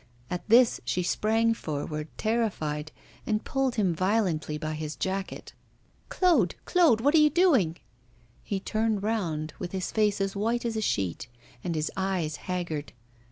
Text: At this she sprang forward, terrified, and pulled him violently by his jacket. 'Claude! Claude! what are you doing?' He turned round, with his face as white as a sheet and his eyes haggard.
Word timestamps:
At 0.31 0.49
this 0.49 0.81
she 0.83 1.03
sprang 1.03 1.53
forward, 1.53 2.07
terrified, 2.17 2.91
and 3.27 3.45
pulled 3.45 3.75
him 3.75 3.93
violently 3.93 4.57
by 4.57 4.73
his 4.73 4.95
jacket. 4.95 5.53
'Claude! 6.09 6.55
Claude! 6.65 7.01
what 7.01 7.13
are 7.13 7.19
you 7.19 7.29
doing?' 7.29 7.77
He 8.41 8.59
turned 8.59 9.03
round, 9.03 9.53
with 9.59 9.73
his 9.73 9.91
face 9.91 10.19
as 10.19 10.35
white 10.35 10.65
as 10.65 10.75
a 10.75 10.81
sheet 10.81 11.27
and 11.63 11.75
his 11.75 11.91
eyes 11.95 12.37
haggard. 12.37 12.93